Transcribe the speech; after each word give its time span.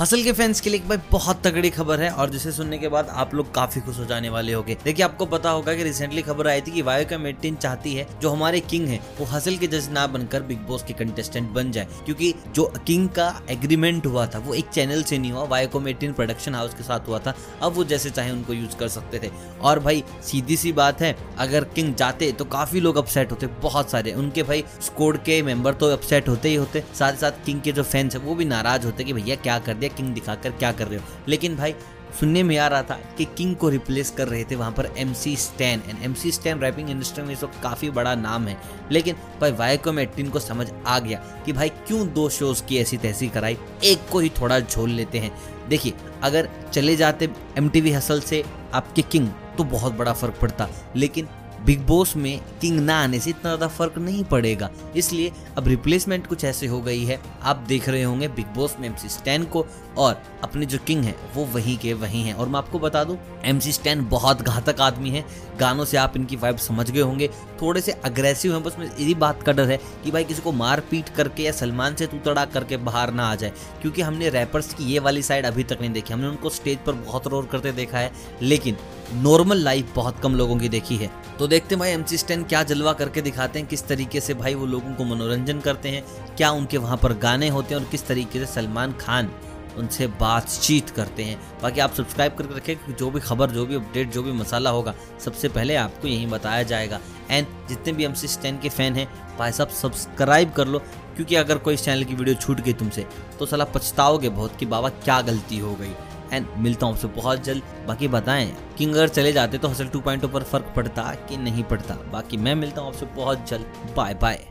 Hustle 0.00 0.22
के 0.22 0.32
fans 0.32 0.60
के 0.60 0.70
लिए 0.70 0.80
एक 0.80 0.88
भाई 0.88 0.98
बहुत 1.10 1.42
तगड़ी 1.44 1.70
खबर 1.70 2.00
है 2.00 2.10
और 2.10 2.30
जिसे 2.30 2.52
सुनने 2.52 2.78
के 2.78 2.88
बाद 2.88 3.08
आप 3.08 3.34
लोग 3.34 3.54
काफ़ी 3.54 3.80
खुश 3.80 3.98
हो 3.98 4.04
जाने 4.04 4.28
वाले 4.28 4.52
होंगे। 4.52 4.76
देखिए, 4.84 5.04
आपको 5.04 5.26
पता 5.26 5.50
होगा 5.50 5.74
कि 5.74 5.82
रिसेंटली 5.82 6.22
खबर 6.22 6.48
आई 6.48 6.60
थी 6.60 6.70
कि 6.70 6.82
वायो 6.82 7.04
का 7.10 7.18
मेटिन 7.18 7.54
चाहती 7.54 7.94
है 7.94 8.06
जो 8.22 8.30
हमारे 8.30 8.60
किंग 8.60 8.88
है, 8.88 9.00
वो 9.18 9.26
हसल 9.26 9.56
के 9.56 9.66
जज 9.66 9.88
ना 9.88 10.06
बनकर 10.06 10.42
बिग 10.42 10.58
बॉस 10.58 10.82
के 10.82 10.92
कंटेस्टेंट 10.92 11.50
बन 11.50 11.72
जाए। 11.72 11.86
क्योंकि 12.04 12.34
जो 12.54 12.72
किंग 12.86 13.08
का 13.08 13.42
एग्रीमेंट 13.50 14.06
हुआ 14.06 14.26
था, 14.26 14.38
वो 14.38 14.54
एक 14.54 14.68
चैनल 14.68 15.02
से 15.02 15.18
नहीं 15.18 15.32
हुआ 15.32 15.44
वायो 15.44 15.68
को 15.68 15.80
मेटिन 15.80 16.12
प्रोडक्शन 16.12 16.54
हाउस 16.54 16.74
के 16.74 16.82
साथ 16.82 17.08
हुआ 17.08 17.18
था। 17.18 17.34
अब 17.62 17.72
वो 17.72 17.84
जैसे 17.84 18.10
चाहे 18.10 18.30
उनको 18.30 18.52
यूज़ 18.52 18.76
कर 18.76 18.88
सकते 18.88 19.18
थे। 19.18 19.30
और 19.60 19.78
भाई, 19.78 20.04
सीधी 20.24 20.56
सी 20.56 20.72
बात 20.72 21.02
है, 21.02 21.16
अगर 21.38 21.64
किंग 21.64 21.94
जाते 21.94 22.32
तो 22.32 22.44
काफ़ी 22.44 22.80
लोग 22.80 22.96
अपसेट 22.96 23.30
होते, 23.30 23.46
बहुत 23.46 23.90
सारे। 23.90 24.12
उनके 24.12 24.42
भाई 24.42 24.64
स्कोड 24.80 25.22
के 25.24 25.42
मेंबर 25.42 25.74
तो 25.74 25.92
अपसेट 25.92 26.28
होते 26.28 26.48
ही 26.48 26.54
होते 26.54 26.84
साथ 26.98 27.12
साथ 27.12 27.44
किंग 27.46 27.60
के 27.60 27.72
जो 27.72 27.82
फैंस 27.82 28.14
है, 28.14 28.20
वो 28.20 28.34
भी 28.34 28.44
नाराज़ 28.44 28.86
होते 28.86 29.04
कि 29.04 29.12
भैया 29.12 29.36
क्या 29.36 29.58
कर 29.58 29.74
दिया 29.74 29.88
किंग 29.96 30.14
दिखाकर 30.14 30.50
क्या 30.50 30.72
कर 30.72 30.88
रहे 30.88 30.98
हो? 30.98 31.04
लेकिन 31.28 31.56
भाई, 31.56 31.74
सुनने 32.20 32.42
में 32.42 32.58
आ 32.58 32.66
रहा 32.66 32.82
था 32.82 33.00
कि 33.18 33.24
किंग 33.24 33.56
को 33.56 33.68
रिप्लेस 33.68 34.10
कर 34.10 34.28
रहे 34.28 34.44
थे 34.44 34.54
वहाँ 34.54 34.72
पर 34.72 34.92
M 34.98 35.12
C 35.12 35.36
Stan 35.36 35.82
and 35.88 36.02
M 36.02 36.14
C 36.14 36.30
Stan 36.30 36.58
rapping 36.58 36.90
industry 36.90 37.24
में 37.24 37.32
इस 37.32 37.42
वक्त 37.42 37.62
काफ़ी 37.62 37.90
बड़ा 37.90 38.14
नाम 38.14 38.48
है। 38.48 38.60
लेकिन 38.92 39.16
भाई 39.40 39.52
वायको 39.52 39.92
मेटिन 39.92 40.30
को 40.30 40.38
समझ 40.38 40.70
आ 40.86 40.98
गया 40.98 41.18
कि 41.18 41.52
भाई, 41.52 41.68
क्यों 41.68 42.12
दो 42.12 42.28
शोज़ 42.28 42.62
की 42.64 42.78
ऐसी 42.78 42.96
तैसी 42.96 43.28
कराई? 43.28 43.58
एक 43.84 44.00
को 44.12 44.18
ही 44.18 44.28
थोड़ा 44.40 44.60
झोल 44.60 44.90
लेते 44.90 45.18
हैं। 45.18 45.38
देखिए, 45.68 45.92
अगर 46.22 46.48
चले 46.72 46.96
जाते 46.96 47.30
एम 47.58 47.68
टी 47.68 47.80
वी 47.80 47.90
हसल 47.90 48.20
से 48.20 48.44
आपके 48.74 49.02
किंग 49.02 49.28
तो 49.58 49.64
बहुत 49.64 49.92
बड़ा 49.92 50.12
फ़र्क 50.12 50.34
पड़ता। 50.42 50.68
लेकिन 50.96 51.28
बिग 51.66 51.80
बॉस 51.86 52.14
में 52.16 52.40
किंग 52.60 52.78
ना 52.80 52.96
आने 53.02 53.18
से 53.20 53.30
इतना 53.30 53.42
ज़्यादा 53.42 53.66
फ़र्क 53.68 53.98
नहीं 53.98 54.24
पड़ेगा। 54.24 54.70
इसलिए 54.96 55.32
अब 55.58 55.68
रिप्लेसमेंट 55.68 56.26
कुछ 56.26 56.44
ऐसे 56.44 56.66
हो 56.66 56.80
गई 56.82 57.04
है। 57.04 57.20
आप 57.42 57.64
देख 57.68 57.88
रहे 57.88 58.02
होंगे 58.02 58.28
बिग 58.28 58.46
बॉस 58.54 58.76
में 58.80 58.88
एमसी 58.88 59.08
स्टैन 59.08 59.44
को 59.44 59.64
और 59.98 60.22
अपने 60.44 60.66
जो 60.66 60.78
किंग 60.78 61.04
है, 61.04 61.14
वो 61.34 61.44
वहीं 61.44 61.76
के 61.78 61.92
वहीं 61.94 62.22
हैं। 62.24 62.34
और 62.34 62.48
मैं 62.48 62.58
आपको 62.58 62.78
बता 62.78 63.02
दूँ 63.04 63.18
एमसी 63.44 63.72
स्टैन 63.72 64.06
बहुत 64.08 64.42
घातक 64.42 64.80
आदमी 64.80 65.10
है। 65.10 65.24
गानों 65.60 65.84
से 65.84 65.96
आप 65.96 66.16
इनकी 66.16 66.36
वाइब 66.36 66.56
समझ 66.58 66.90
गए 66.90 67.00
होंगे। 67.00 67.28
थोड़े 67.62 67.80
से 67.80 67.92
अग्रेसिव 67.92 68.52
हैं, 68.52 68.62
बस 68.62 68.76
में 68.78 68.86
यही 68.86 69.14
बात 69.14 69.42
का 69.42 69.52
डर 69.52 69.70
है 69.70 69.76
कि 70.04 70.10
भाई 70.10 70.24
किसी 70.24 70.42
को 70.42 70.52
मार 70.52 70.80
पीट 70.80 71.08
करके 71.08 71.42
या 71.42 71.52
सलमान 71.52 71.94
से 71.94 72.06
तू 72.06 72.18
तड़ा 72.24 72.44
करके 72.44 72.76
बाहर 72.78 73.12
ना 73.12 73.26
आ 73.26 73.34
जाए। 73.34 73.52
क्योंकि 73.82 74.02
हमने 74.02 74.28
रैपर्स 74.30 74.72
की 74.74 74.84
ये 74.84 74.98
वाली 74.98 75.22
साइड 75.22 75.46
अभी 75.46 75.64
तक 75.64 75.80
नहीं 75.80 75.90
देखी। 75.90 76.14
हमने 76.14 76.26
उनको 76.26 76.50
स्टेज 76.50 76.78
पर 76.86 76.92
बहुत 76.94 77.26
रोर 77.26 77.48
करते 77.52 77.72
देखा 77.72 77.98
है। 77.98 78.12
लेकिन 78.42 78.76
नॉर्मल 79.14 79.58
लाइफ 79.58 79.94
बहुत 79.94 80.18
कम 80.20 80.34
लोगों 80.34 80.56
की 80.56 80.68
देखी 80.68 80.96
है। 80.96 81.10
तो 81.38 81.46
देखते 81.46 81.74
हैं 81.74 81.78
भाई 81.80 81.90
एम 81.90 82.04
स्टैन 82.06 82.42
क्या 82.44 82.62
जलवा 82.62 82.92
करके 82.92 83.22
दिखाते 83.22 83.58
हैं, 83.58 83.68
किस 83.68 83.86
तरीके 83.86 84.20
से 84.20 84.34
भाई 84.34 84.54
वो 84.54 84.66
लोगों 84.66 84.94
को 84.94 85.04
मनोरंजन 85.04 85.60
करते 85.60 85.88
हैं, 85.88 86.04
क्या 86.36 86.50
उनके 86.50 86.78
वहाँ 86.78 86.96
पर 86.96 87.12
गाने 87.18 87.48
होते 87.48 87.74
हैं 87.74 87.82
और 87.82 87.88
किस 87.90 88.06
तरीके 88.06 88.38
से 88.38 88.46
सलमान 88.46 88.92
खान 89.00 89.30
उनसे 89.78 90.06
बातचीत 90.20 90.90
करते 90.90 91.24
हैं। 91.24 91.38
बाकी 91.62 91.80
आप 91.80 91.94
सब्सक्राइब 91.94 92.32
करके 92.34 92.54
रखें 92.54 92.94
जो 92.94 93.10
भी 93.10 93.20
खबर, 93.20 93.50
जो 93.50 93.66
भी 93.66 93.74
अपडेट 93.74 94.10
जो 94.12 94.22
भी 94.22 94.32
मसाला 94.32 94.70
होगा, 94.70 94.94
सबसे 95.24 95.48
पहले 95.48 95.74
आपको 95.76 96.08
यहीं 96.08 96.26
बताया 96.28 96.62
जाएगा। 96.64 97.00
एंड 97.30 97.46
जितने 97.68 97.92
भी 97.92 98.04
एम 98.04 98.14
सी 98.14 98.28
स्टैन 98.28 98.58
के 98.58 98.68
फ़ैन 98.68 98.94
हैं, 98.94 99.08
भाई 99.38 99.52
साहब 99.52 99.68
सब्सक्राइब 99.70 100.52
कर 100.52 100.68
लो, 100.68 100.78
क्योंकि 101.16 101.36
अगर 101.36 101.58
कोई 101.58 101.74
इस 101.74 101.84
चैनल 101.84 102.04
की 102.04 102.14
वीडियो 102.14 102.36
छूट 102.36 102.60
गई 102.60 102.72
तुमसे 102.74 103.06
तो 103.38 103.46
सलाह 103.46 103.66
पछताओगे 103.74 104.28
बहुत 104.30 104.56
कि 104.56 104.66
बाबा 104.66 104.88
क्या 104.88 105.20
गलती 105.22 105.58
हो 105.58 105.74
गई। 105.74 105.92
एंड 106.32 106.46
मिलता 106.56 106.86
हूँ 106.86 106.94
आपसे 106.94 107.08
बहुत 107.08 107.44
जल्द। 107.44 107.62
बाकी 107.86 108.08
बताएँ, 108.08 108.54
किंग 108.78 108.94
अगर 108.94 109.08
चले 109.08 109.32
जाते 109.32 109.58
तो 109.58 109.68
हसल 109.68 109.88
टू 109.88 110.00
पॉइंट 110.00 110.26
पर 110.26 110.42
फ़र्क 110.42 110.72
पड़ता 110.76 111.12
कि 111.28 111.36
नहीं 111.36 111.64
पड़ता? 111.64 111.94
बाकी 112.12 112.36
मैं 112.36 112.54
मिलता 112.54 112.80
हूँ 112.80 112.88
आपसे 112.88 113.06
बहुत 113.16 113.48
जल्द। 113.48 113.94
Bye 113.96 114.14
bye 114.14 114.46